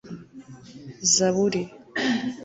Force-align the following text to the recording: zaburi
zaburi 1.13 1.61